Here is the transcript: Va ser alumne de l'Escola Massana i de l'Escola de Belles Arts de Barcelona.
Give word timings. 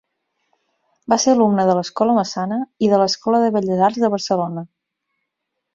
Va 1.13 1.19
ser 1.23 1.33
alumne 1.35 1.65
de 1.69 1.75
l'Escola 1.81 2.15
Massana 2.21 2.59
i 2.87 2.91
de 2.95 3.01
l'Escola 3.03 3.45
de 3.45 3.53
Belles 3.59 3.87
Arts 3.91 4.03
de 4.07 4.13
Barcelona. 4.17 4.67